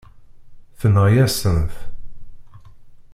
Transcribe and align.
Tenɣa-yasent-t. 0.79 1.75